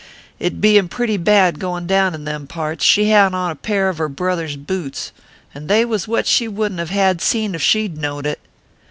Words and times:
It 0.39 0.59
being 0.59 0.87
pretty 0.87 1.17
bad 1.17 1.59
goin 1.59 1.85
down 1.85 2.15
in 2.15 2.25
them 2.25 2.47
parts, 2.47 2.83
she 2.83 3.09
had 3.09 3.35
on 3.35 3.51
a 3.51 3.55
pair 3.55 3.87
of 3.87 3.99
her 3.99 4.09
brother 4.09 4.45
s 4.45 4.55
butes, 4.55 5.11
and 5.53 5.67
they 5.67 5.85
was 5.85 6.07
what 6.07 6.25
she 6.25 6.47
wouldn 6.47 6.77
t 6.77 6.81
have 6.81 6.89
had 6.89 7.21
seen 7.21 7.53
if 7.53 7.61
she 7.61 7.87
d 7.87 7.99
knowed 7.99 8.25
it. 8.25 8.39